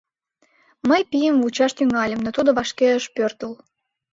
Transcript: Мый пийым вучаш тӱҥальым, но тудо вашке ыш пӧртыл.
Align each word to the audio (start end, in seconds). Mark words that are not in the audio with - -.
Мый 0.89 1.01
пийым 1.11 1.35
вучаш 1.41 1.71
тӱҥальым, 1.77 2.19
но 2.25 2.29
тудо 2.35 2.49
вашке 2.57 2.87
ыш 2.97 3.05
пӧртыл. 3.15 3.51